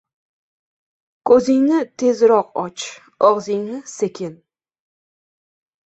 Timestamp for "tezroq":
2.05-2.57